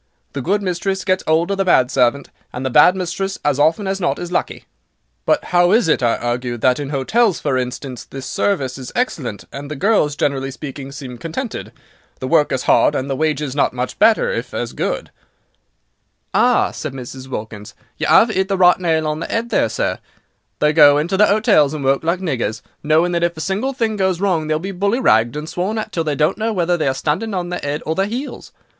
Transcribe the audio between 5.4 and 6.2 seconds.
how is it," I